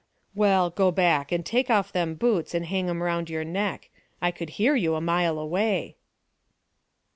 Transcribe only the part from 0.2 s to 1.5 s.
"Well, go back; and